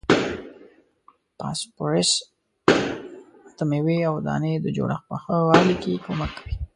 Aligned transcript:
فاسفورس 1.37 2.11
د 3.57 3.59
میوې 3.69 3.97
او 4.09 4.15
دانې 4.27 4.53
د 4.61 4.67
جوړښت 4.75 5.05
په 5.09 5.15
ښه 5.23 5.35
والي 5.49 5.75
کې 5.83 6.03
کومک 6.05 6.31
کوي. 6.37 6.53